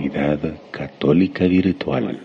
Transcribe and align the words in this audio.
Comunidad 0.00 0.38
Católica 0.70 1.44
Virtual. 1.44 2.18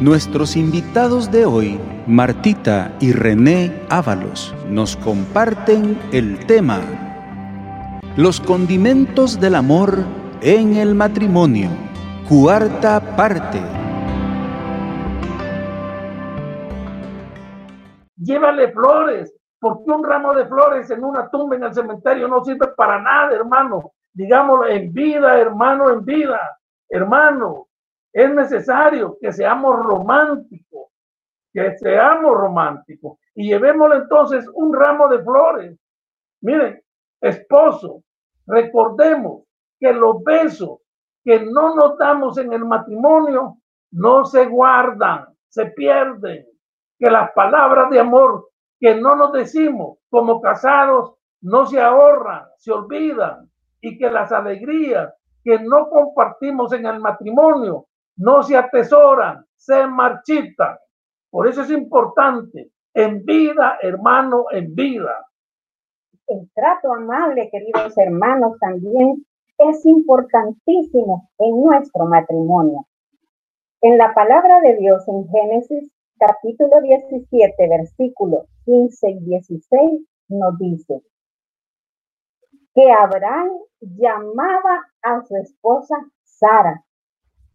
Nuestros 0.00 0.56
invitados 0.56 1.30
de 1.30 1.44
hoy, 1.44 1.78
Martita 2.06 2.96
y 2.98 3.12
René 3.12 3.70
Ábalos, 3.90 4.54
nos 4.70 4.96
comparten 4.96 5.98
el 6.12 6.46
tema 6.46 6.80
Los 8.16 8.40
condimentos 8.40 9.38
del 9.38 9.54
amor 9.54 9.98
en 10.40 10.76
el 10.76 10.94
matrimonio, 10.94 11.68
cuarta 12.26 13.16
parte. 13.16 13.60
Llévale 18.16 18.72
flores, 18.72 19.30
porque 19.60 19.90
un 19.90 20.04
ramo 20.04 20.32
de 20.32 20.46
flores 20.46 20.90
en 20.90 21.04
una 21.04 21.28
tumba 21.28 21.56
en 21.56 21.64
el 21.64 21.74
cementerio 21.74 22.28
no 22.28 22.42
sirve 22.42 22.68
para 22.68 22.98
nada, 23.02 23.34
hermano. 23.34 23.92
Digámoslo, 24.12 24.66
en 24.66 24.92
vida, 24.92 25.38
hermano, 25.38 25.90
en 25.90 26.04
vida. 26.04 26.58
Hermano, 26.88 27.68
es 28.12 28.32
necesario 28.34 29.16
que 29.20 29.32
seamos 29.32 29.76
románticos, 29.76 30.88
que 31.52 31.76
seamos 31.78 32.32
románticos 32.32 33.18
y 33.34 33.48
llevémosle 33.48 33.96
entonces 33.96 34.48
un 34.54 34.74
ramo 34.74 35.08
de 35.08 35.22
flores. 35.22 35.78
Miren, 36.40 36.82
esposo, 37.20 38.02
recordemos 38.46 39.44
que 39.78 39.92
los 39.92 40.22
besos 40.24 40.80
que 41.24 41.40
no 41.40 41.74
notamos 41.74 42.38
en 42.38 42.52
el 42.52 42.64
matrimonio 42.64 43.58
no 43.92 44.24
se 44.24 44.46
guardan, 44.46 45.26
se 45.48 45.66
pierden. 45.66 46.46
Que 46.98 47.10
las 47.10 47.30
palabras 47.32 47.90
de 47.90 48.00
amor 48.00 48.48
que 48.80 48.94
no 48.94 49.14
nos 49.14 49.32
decimos 49.32 49.98
como 50.10 50.40
casados 50.40 51.14
no 51.40 51.66
se 51.66 51.80
ahorran, 51.80 52.46
se 52.56 52.72
olvidan. 52.72 53.50
Y 53.80 53.98
que 53.98 54.10
las 54.10 54.32
alegrías 54.32 55.12
que 55.44 55.58
no 55.60 55.88
compartimos 55.88 56.72
en 56.72 56.86
el 56.86 57.00
matrimonio 57.00 57.86
no 58.16 58.42
se 58.42 58.56
atesoran, 58.56 59.44
se 59.56 59.86
marchitan. 59.86 60.76
Por 61.30 61.46
eso 61.46 61.62
es 61.62 61.70
importante, 61.70 62.70
en 62.94 63.24
vida, 63.24 63.78
hermano, 63.80 64.46
en 64.50 64.74
vida. 64.74 65.26
El 66.26 66.50
trato 66.54 66.92
amable, 66.92 67.48
queridos 67.50 67.96
hermanos, 67.96 68.58
también 68.58 69.24
es 69.58 69.84
importantísimo 69.86 71.30
en 71.38 71.62
nuestro 71.62 72.06
matrimonio. 72.06 72.86
En 73.80 73.96
la 73.96 74.12
palabra 74.12 74.60
de 74.60 74.76
Dios 74.76 75.06
en 75.08 75.28
Génesis 75.28 75.90
capítulo 76.18 76.80
17, 76.80 77.68
versículos 77.68 78.46
15 78.64 79.10
y 79.10 79.18
16 79.20 80.02
nos 80.28 80.58
dice 80.58 81.00
que 82.74 82.90
Abraham 82.90 83.50
llamaba 83.80 84.86
a 85.02 85.24
su 85.24 85.36
esposa 85.36 85.96
Sara 86.24 86.84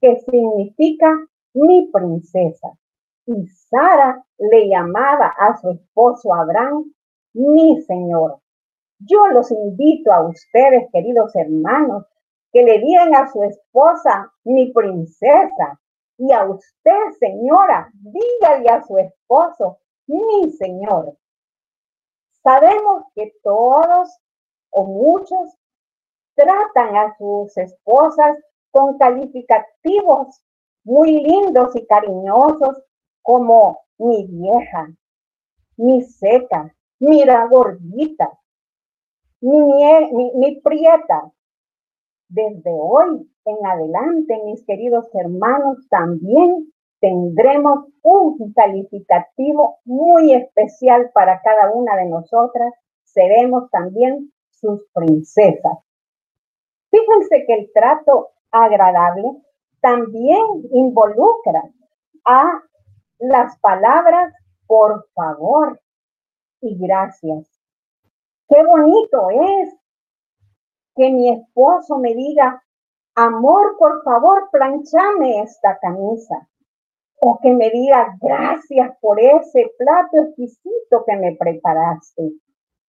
que 0.03 0.19
significa 0.19 1.17
mi 1.53 1.89
princesa. 1.89 2.77
Y 3.25 3.47
Sara 3.47 4.21
le 4.37 4.67
llamaba 4.67 5.27
a 5.27 5.57
su 5.57 5.69
esposo 5.69 6.33
Abraham 6.33 6.93
mi 7.33 7.81
señor. 7.83 8.39
Yo 8.99 9.27
los 9.27 9.49
invito 9.49 10.11
a 10.11 10.27
ustedes, 10.27 10.89
queridos 10.91 11.33
hermanos, 11.35 12.03
que 12.51 12.63
le 12.63 12.79
digan 12.79 13.15
a 13.15 13.31
su 13.31 13.43
esposa 13.43 14.29
mi 14.43 14.73
princesa. 14.73 15.79
Y 16.17 16.33
a 16.33 16.43
usted, 16.43 17.11
señora, 17.17 17.89
dígale 17.93 18.69
a 18.69 18.83
su 18.83 18.97
esposo 18.97 19.79
mi 20.07 20.51
señor. 20.51 21.17
Sabemos 22.43 23.05
que 23.15 23.31
todos 23.41 24.19
o 24.69 24.83
muchos 24.83 25.57
tratan 26.35 26.95
a 26.95 27.15
sus 27.17 27.55
esposas 27.57 28.37
con 28.71 28.97
calificativos 28.97 30.43
muy 30.83 31.23
lindos 31.23 31.75
y 31.75 31.85
cariñosos 31.85 32.81
como 33.21 33.79
mi 33.97 34.25
vieja, 34.27 34.93
mi 35.77 36.01
seca, 36.01 36.73
gordita, 37.49 38.31
mi, 39.41 39.59
mi, 40.11 40.31
mi 40.35 40.61
prieta. 40.61 41.31
Desde 42.29 42.71
hoy 42.71 43.29
en 43.45 43.65
adelante, 43.65 44.41
mis 44.45 44.65
queridos 44.65 45.05
hermanos, 45.13 45.77
también 45.89 46.73
tendremos 46.99 47.85
un 48.01 48.53
calificativo 48.53 49.79
muy 49.85 50.33
especial 50.33 51.11
para 51.13 51.41
cada 51.41 51.71
una 51.71 51.95
de 51.97 52.05
nosotras. 52.05 52.73
Seremos 53.03 53.69
también 53.69 54.31
sus 54.51 54.85
princesas. 54.93 55.77
Fíjense 56.93 57.43
que 57.47 57.53
el 57.55 57.71
trato 57.73 58.33
agradable 58.51 59.23
también 59.81 60.45
involucra 60.73 61.63
a 62.23 62.61
las 63.17 63.57
palabras 63.61 64.31
por 64.67 65.07
favor 65.15 65.81
y 66.61 66.77
gracias. 66.77 67.49
Qué 68.47 68.63
bonito 68.63 69.27
es 69.31 69.75
que 70.95 71.09
mi 71.09 71.31
esposo 71.33 71.97
me 71.97 72.13
diga, 72.13 72.63
amor, 73.15 73.75
por 73.79 74.03
favor, 74.03 74.49
planchame 74.51 75.41
esta 75.41 75.79
camisa. 75.79 76.47
O 77.21 77.39
que 77.41 77.53
me 77.53 77.71
diga, 77.71 78.15
gracias 78.21 78.95
por 79.01 79.19
ese 79.19 79.71
plato 79.79 80.19
exquisito 80.19 81.03
que 81.07 81.15
me 81.15 81.35
preparaste. 81.37 82.33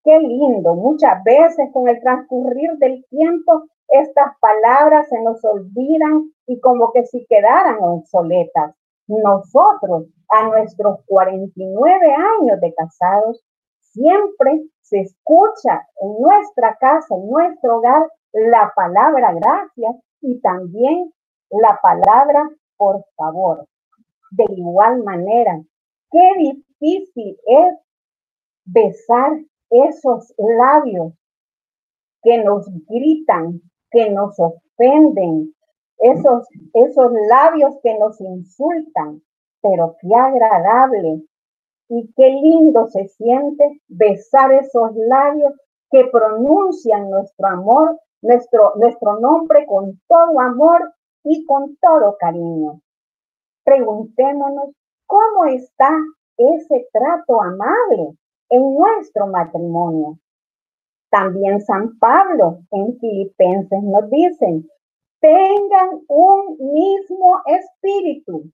Qué 0.05 0.19
lindo. 0.19 0.75
Muchas 0.75 1.25
veces 1.25 1.71
con 1.73 1.89
el 1.89 1.99
transcurrir 2.01 2.73
del 2.73 3.07
tiempo 3.09 3.65
estas 3.95 4.37
palabras 4.41 5.09
se 5.09 5.21
nos 5.23 5.45
olvidan 5.45 6.33
y 6.47 6.61
como 6.61 6.93
que 6.93 7.05
si 7.07 7.25
quedaran 7.27 7.79
obsoletas. 7.81 8.75
Nosotros, 9.07 10.07
a 10.29 10.49
nuestros 10.49 11.01
49 11.07 12.15
años 12.41 12.61
de 12.61 12.75
casados, 12.75 13.45
siempre 13.79 14.65
se 14.83 15.01
escucha 15.01 15.87
en 16.01 16.21
nuestra 16.21 16.77
casa, 16.77 17.15
en 17.15 17.31
nuestro 17.31 17.79
hogar, 17.79 18.09
la 18.33 18.73
palabra 18.75 19.33
gracias 19.33 19.97
y 20.21 20.41
también 20.41 21.13
la 21.51 21.79
palabra 21.81 22.51
por 22.77 23.05
favor. 23.17 23.67
De 24.33 24.45
igual 24.57 25.05
manera, 25.05 25.63
qué 26.11 26.31
difícil 26.39 27.39
es 27.47 27.75
besar 28.65 29.39
esos 29.71 30.35
labios 30.39 31.13
que 32.23 32.43
nos 32.43 32.67
gritan, 32.89 33.61
que 33.95 34.11
nos 34.11 34.37
ofenden, 34.41 35.55
esos, 35.99 36.49
esos 36.75 37.13
labios 37.29 37.77
que 37.83 37.97
nos 37.97 38.21
insultan, 38.21 39.23
pero 39.63 39.97
qué 40.01 40.13
agradable 40.13 41.23
y 41.89 42.13
qué 42.17 42.29
lindo 42.29 42.89
se 42.89 43.07
siente 43.09 43.81
besar 43.87 44.53
esos 44.53 44.97
labios 44.97 45.55
que 45.93 46.07
pronuncian 46.07 47.09
nuestro 47.09 47.47
amor, 47.47 48.01
nuestro, 48.21 48.73
nuestro 48.77 49.21
nombre 49.21 49.65
con 49.65 50.01
todo 50.09 50.41
amor 50.41 50.93
y 51.23 51.47
con 51.47 51.77
todo 51.77 52.17
cariño. 52.19 52.81
Preguntémonos 53.63 54.75
cómo 55.07 55.45
está 55.47 55.91
ese 56.37 56.89
trato 56.93 57.41
amable 57.41 58.17
en 58.49 58.75
nuestro 58.75 59.29
matrimonio. 59.29 60.19
También 61.15 61.61
San 61.61 61.97
Pablo 62.01 62.59
en 62.73 62.99
Filipenses 62.99 63.81
nos 63.85 64.11
dicen, 64.11 64.69
tengan 65.21 66.01
un 66.09 66.57
mismo 66.59 67.41
espíritu. 67.47 68.51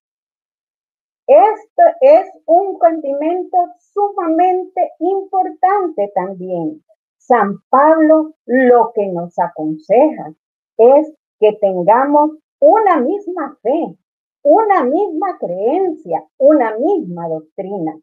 Esto 1.27 1.83
es 2.03 2.29
un 2.45 2.79
condimento 2.79 3.57
sumamente 3.79 4.91
importante 4.99 6.13
también. 6.15 6.85
San 7.17 7.63
Pablo 7.71 8.35
lo 8.45 8.93
que 8.95 9.07
nos 9.07 9.39
aconseja 9.39 10.35
es 10.77 11.15
que 11.39 11.55
tengamos 11.63 12.33
una 12.59 13.01
misma 13.01 13.57
fe, 13.63 13.97
una 14.43 14.85
misma 14.85 15.39
creencia, 15.39 16.27
una 16.37 16.77
misma 16.77 17.27
doctrina. 17.27 17.99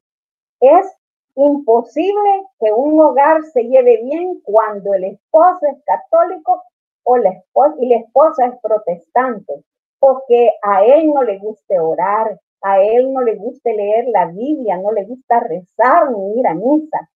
Es 0.59 0.91
imposible 1.37 2.45
que 2.59 2.71
un 2.71 2.99
hogar 2.99 3.43
se 3.53 3.63
lleve 3.63 4.01
bien 4.03 4.41
cuando 4.43 4.93
el 4.93 5.05
esposo 5.05 5.59
es 5.71 5.83
católico 5.85 6.63
o 7.03 7.17
la 7.17 7.29
esposa, 7.29 7.75
y 7.79 7.87
la 7.87 7.97
esposa 7.97 8.47
es 8.47 8.53
protestante, 8.61 9.63
o 9.99 10.21
que 10.27 10.51
a 10.61 10.83
él 10.83 11.07
no 11.13 11.23
le 11.23 11.37
guste 11.37 11.79
orar, 11.79 12.39
a 12.61 12.81
él 12.81 13.13
no 13.13 13.21
le 13.21 13.35
guste 13.35 13.73
leer 13.73 14.07
la 14.07 14.25
Biblia, 14.25 14.77
no 14.77 14.91
le 14.91 15.05
gusta 15.05 15.39
rezar 15.39 16.11
ni 16.11 16.39
ir 16.39 16.47
a 16.47 16.53
misa. 16.53 17.09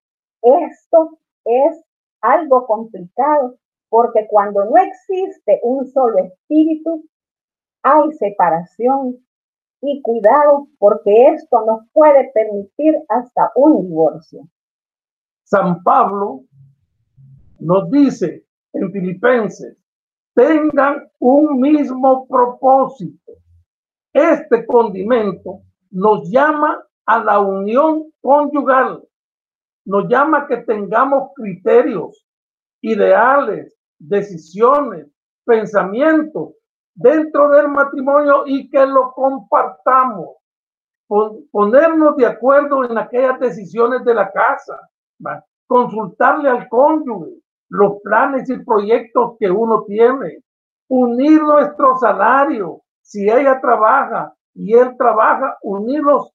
Esto 0.42 1.18
es 1.44 1.80
algo 2.20 2.66
complicado 2.66 3.56
porque 3.88 4.26
cuando 4.28 4.64
no 4.64 4.76
existe 4.76 5.60
un 5.62 5.86
solo 5.86 6.18
espíritu, 6.18 7.04
hay 7.82 8.12
separación, 8.12 9.24
y 9.80 10.02
cuidado 10.02 10.68
porque 10.78 11.28
esto 11.34 11.64
nos 11.66 11.80
puede 11.92 12.30
permitir 12.32 12.94
hasta 13.08 13.50
un 13.54 13.86
divorcio. 13.86 14.48
San 15.44 15.82
Pablo 15.82 16.42
nos 17.60 17.90
dice 17.90 18.44
en 18.72 18.92
Filipenses 18.92 19.76
tengan 20.34 21.10
un 21.18 21.60
mismo 21.60 22.28
propósito. 22.28 23.32
Este 24.12 24.64
condimento 24.66 25.62
nos 25.90 26.30
llama 26.30 26.80
a 27.06 27.24
la 27.24 27.40
unión 27.40 28.12
conyugal, 28.20 29.02
nos 29.84 30.08
llama 30.08 30.38
a 30.38 30.46
que 30.46 30.58
tengamos 30.58 31.30
criterios, 31.34 32.24
ideales, 32.82 33.76
decisiones, 33.98 35.08
pensamientos 35.44 36.54
dentro 36.98 37.48
del 37.50 37.68
matrimonio 37.68 38.42
y 38.44 38.68
que 38.68 38.84
lo 38.84 39.12
compartamos. 39.12 40.36
Ponernos 41.50 42.16
de 42.16 42.26
acuerdo 42.26 42.84
en 42.84 42.98
aquellas 42.98 43.38
decisiones 43.40 44.04
de 44.04 44.14
la 44.14 44.30
casa, 44.30 44.90
consultarle 45.66 46.50
al 46.50 46.68
cónyuge 46.68 47.40
los 47.70 48.00
planes 48.02 48.50
y 48.50 48.58
proyectos 48.64 49.36
que 49.38 49.50
uno 49.50 49.84
tiene, 49.84 50.42
unir 50.88 51.42
nuestro 51.42 51.96
salario, 51.98 52.82
si 53.00 53.30
ella 53.30 53.60
trabaja 53.60 54.34
y 54.54 54.74
él 54.74 54.96
trabaja, 54.98 55.56
unirlos 55.62 56.32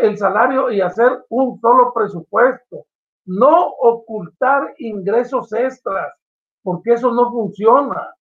el 0.00 0.16
salario 0.16 0.70
y 0.70 0.80
hacer 0.80 1.24
un 1.28 1.60
solo 1.60 1.92
presupuesto. 1.92 2.86
No 3.26 3.66
ocultar 3.80 4.74
ingresos 4.78 5.52
extras, 5.52 6.14
porque 6.62 6.94
eso 6.94 7.12
no 7.12 7.30
funciona. 7.30 8.14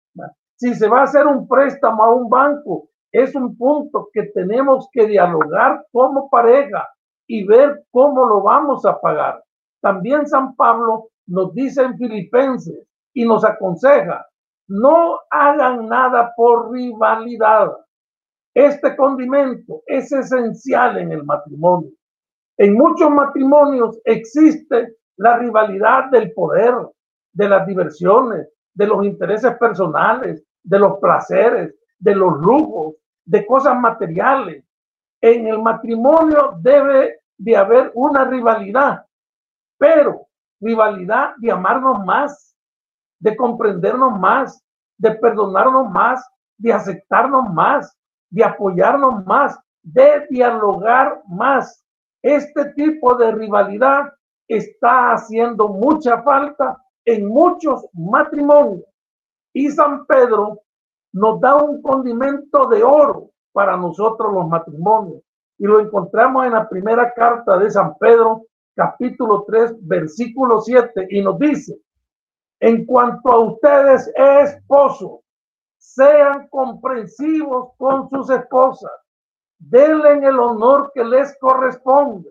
Si 0.62 0.76
se 0.76 0.87
va 0.87 1.00
a 1.00 1.03
hacer 1.03 1.26
un 1.26 1.49
préstamo 1.49 2.05
a 2.05 2.14
un 2.14 2.31
banco, 2.31 2.88
es 3.11 3.35
un 3.35 3.56
punto 3.56 4.09
que 4.12 4.26
tenemos 4.26 4.88
que 4.93 5.09
dialogar 5.09 5.85
como 5.91 6.31
pareja 6.31 6.88
y 7.26 7.44
ver 7.44 7.85
cómo 7.91 8.25
lo 8.25 8.43
vamos 8.43 8.87
a 8.87 9.00
pagar. 9.00 9.43
También 9.81 10.25
San 10.25 10.55
Pablo 10.55 11.09
nos 11.26 11.53
dice 11.53 11.82
en 11.82 11.99
Filipenses 11.99 12.87
y 13.12 13.25
nos 13.25 13.44
aconseja, 13.44 14.25
no 14.69 15.19
hagan 15.31 15.88
nada 15.88 16.32
por 16.37 16.70
rivalidad. 16.70 17.73
Este 18.55 18.94
condimento 18.94 19.82
es 19.87 20.12
esencial 20.12 20.97
en 20.97 21.11
el 21.11 21.25
matrimonio. 21.25 21.91
En 22.56 22.75
muchos 22.75 23.11
matrimonios 23.11 24.00
existe 24.05 24.94
la 25.17 25.38
rivalidad 25.38 26.08
del 26.12 26.32
poder, 26.32 26.73
de 27.32 27.49
las 27.49 27.67
diversiones, 27.67 28.49
de 28.75 28.87
los 28.87 29.05
intereses 29.05 29.56
personales, 29.56 30.44
de 30.62 30.79
los 30.79 30.99
placeres, 30.99 31.75
de 31.99 32.14
los 32.14 32.38
lujos, 32.38 32.94
de 33.25 33.47
cosas 33.47 33.79
materiales. 33.79 34.64
En 35.20 35.47
el 35.47 35.61
matrimonio 35.61 36.55
debe 36.61 37.20
de 37.38 37.56
haber 37.56 37.91
una 37.94 38.25
rivalidad, 38.25 39.06
pero 39.79 40.26
rivalidad 40.61 41.35
de 41.38 41.50
amarnos 41.50 42.05
más, 42.05 42.56
de 43.19 43.37
comprendernos 43.37 44.19
más, 44.19 44.62
de 44.99 45.12
perdonarnos 45.12 45.91
más, 45.91 46.25
de 46.59 46.73
aceptarnos 46.73 47.53
más, 47.53 47.97
de 48.31 48.44
apoyarnos 48.44 49.25
más, 49.26 49.58
de 49.82 50.26
dialogar 50.31 51.23
más. 51.29 51.85
Este 52.23 52.67
tipo 52.73 53.15
de 53.17 53.32
rivalidad 53.32 54.12
está 54.47 55.12
haciendo 55.12 55.69
mucha 55.69 56.23
falta 56.23 56.76
en 57.05 57.26
muchos 57.26 57.87
matrimonios. 57.93 58.85
Y 59.52 59.70
San 59.70 60.06
Pedro 60.06 60.62
nos 61.12 61.40
da 61.40 61.56
un 61.56 61.82
condimento 61.82 62.66
de 62.69 62.82
oro 62.82 63.31
para 63.52 63.76
nosotros 63.76 64.32
los 64.32 64.49
matrimonios. 64.49 65.22
Y 65.58 65.66
lo 65.66 65.81
encontramos 65.81 66.46
en 66.46 66.52
la 66.52 66.69
primera 66.69 67.12
carta 67.12 67.58
de 67.58 67.70
San 67.70 67.96
Pedro, 67.99 68.46
capítulo 68.75 69.44
3, 69.46 69.87
versículo 69.87 70.60
7, 70.60 71.06
y 71.10 71.22
nos 71.22 71.38
dice, 71.38 71.78
en 72.60 72.87
cuanto 72.87 73.31
a 73.31 73.38
ustedes, 73.38 74.10
esposos, 74.16 75.20
sean 75.78 76.48
comprensivos 76.48 77.72
con 77.76 78.08
sus 78.08 78.31
esposas, 78.31 78.93
denle 79.58 80.26
el 80.26 80.38
honor 80.38 80.90
que 80.94 81.05
les 81.05 81.37
corresponde, 81.38 82.31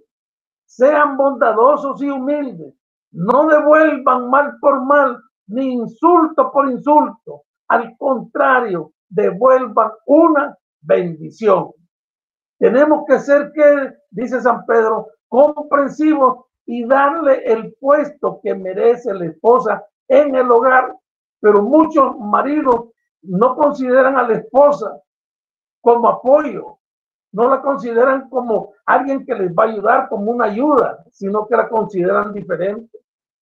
sean 0.66 1.18
bondadosos 1.18 2.02
y 2.02 2.10
humildes, 2.10 2.74
no 3.12 3.48
devuelvan 3.48 4.30
mal 4.30 4.58
por 4.60 4.82
mal, 4.86 5.22
ni 5.52 5.74
insulto 5.74 6.52
por 6.52 6.70
insulto, 6.70 7.44
al 7.68 7.96
contrario, 7.98 8.94
devuelvan 9.10 9.92
una 10.06 10.58
bendición. 10.82 11.72
Tenemos 12.58 13.06
que 13.08 13.20
ser 13.20 13.52
que, 13.54 13.94
dice 14.10 14.42
San 14.42 14.66
Pedro, 14.66 15.08
comprensivos 15.28 16.46
y 16.66 16.86
darle 16.86 17.44
el 17.46 17.74
puesto 17.80 18.40
que 18.42 18.56
merece 18.56 19.14
la 19.14 19.26
esposa 19.26 19.86
en 20.08 20.36
el 20.36 20.50
hogar. 20.52 20.96
Pero 21.40 21.62
muchos 21.62 22.18
maridos 22.18 22.90
no 23.24 23.56
consideran 23.56 24.18
a 24.18 24.28
la 24.28 24.36
esposa 24.36 25.02
como 25.82 26.08
apoyo, 26.08 26.78
no 27.34 27.50
la 27.50 27.62
consideran 27.62 28.30
como 28.30 28.74
alguien 28.86 29.26
que 29.26 29.34
les 29.34 29.52
va 29.52 29.64
a 29.64 29.68
ayudar, 29.68 30.10
como 30.10 30.32
una 30.32 30.46
ayuda, 30.46 31.04
sino 31.12 31.48
que 31.48 31.58
la 31.58 31.68
consideran 31.68 32.34
diferente. 32.34 33.01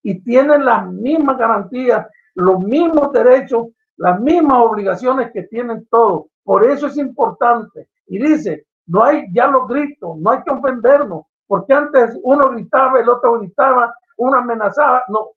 Y 0.08 0.22
tienen 0.22 0.64
las 0.64 0.90
mismas 0.90 1.36
garantías, 1.36 2.06
los 2.34 2.64
mismos 2.64 3.12
derechos, 3.12 3.66
las 3.98 4.18
mismas 4.18 4.64
obligaciones 4.64 5.30
que 5.32 5.42
tienen 5.42 5.86
todos. 5.90 6.28
Por 6.42 6.64
eso 6.64 6.86
es 6.86 6.96
importante. 6.96 7.90
Y 8.06 8.18
dice, 8.18 8.64
no 8.86 9.04
hay 9.04 9.26
ya 9.34 9.48
los 9.48 9.68
gritos, 9.68 10.16
no 10.16 10.30
hay 10.30 10.42
que 10.44 10.50
ofendernos, 10.50 11.26
porque 11.46 11.74
antes 11.74 12.18
uno 12.22 12.48
gritaba, 12.48 12.98
el 13.00 13.08
otro 13.10 13.38
gritaba, 13.38 13.94
uno 14.16 14.38
amenazaba. 14.38 15.02
No, 15.08 15.32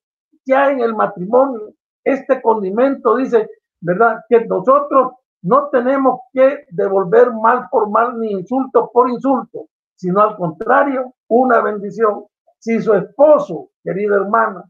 ya 0.46 0.70
en 0.70 0.80
el 0.80 0.94
matrimonio, 0.94 1.74
este 2.02 2.40
condimento 2.40 3.16
dice, 3.16 3.50
¿verdad? 3.78 4.20
Que 4.26 4.46
nosotros 4.46 5.12
no 5.42 5.68
tenemos 5.68 6.20
que 6.32 6.64
devolver 6.70 7.30
mal 7.30 7.68
por 7.70 7.90
mal 7.90 8.18
ni 8.18 8.30
insulto 8.30 8.90
por 8.90 9.10
insulto, 9.10 9.66
sino 9.96 10.22
al 10.22 10.34
contrario, 10.34 11.12
una 11.28 11.60
bendición. 11.60 12.24
Si 12.58 12.80
su 12.80 12.94
esposo, 12.94 13.68
querida 13.82 14.16
hermana, 14.16 14.64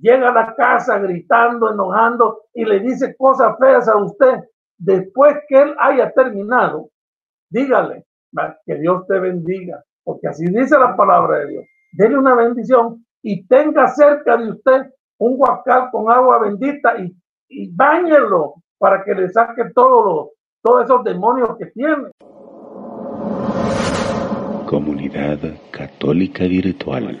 llega 0.00 0.30
a 0.30 0.34
la 0.34 0.54
casa 0.54 0.98
gritando, 0.98 1.72
enojando 1.72 2.42
y 2.52 2.64
le 2.64 2.80
dice 2.80 3.16
cosas 3.16 3.56
feas 3.58 3.88
a 3.88 3.96
usted, 3.96 4.40
después 4.78 5.36
que 5.48 5.62
él 5.62 5.74
haya 5.78 6.10
terminado, 6.12 6.88
dígale 7.50 8.04
que 8.66 8.74
Dios 8.76 9.06
te 9.06 9.18
bendiga, 9.18 9.82
porque 10.02 10.28
así 10.28 10.44
dice 10.46 10.78
la 10.78 10.96
palabra 10.96 11.38
de 11.38 11.48
Dios. 11.48 11.64
Dele 11.92 12.18
una 12.18 12.34
bendición 12.34 13.04
y 13.22 13.46
tenga 13.46 13.86
cerca 13.88 14.36
de 14.36 14.50
usted 14.50 14.90
un 15.18 15.36
guacal 15.36 15.90
con 15.92 16.10
agua 16.10 16.40
bendita 16.40 16.98
y, 16.98 17.16
y 17.48 17.72
para 18.78 19.04
que 19.04 19.14
le 19.14 19.28
saque 19.30 19.70
todos 19.74 20.30
todos 20.62 20.84
esos 20.84 21.04
demonios 21.04 21.56
que 21.58 21.66
tiene. 21.66 22.10
Comunidad 24.66 25.38
Católica 25.70 26.44
Virtual. 26.44 27.20